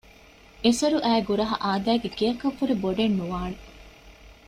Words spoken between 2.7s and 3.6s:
ބޮޑެއް ނުވާނެ